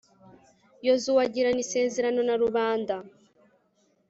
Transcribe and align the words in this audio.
yozuwe 0.85 1.19
agirana 1.25 1.61
isezerano 1.65 2.21
na 2.27 2.35
rubanda 2.43 2.95